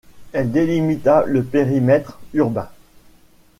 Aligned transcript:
Elle 0.33 0.51
délimita 0.51 1.25
le 1.27 1.43
périmètre 1.43 2.19
urbain. 2.33 2.67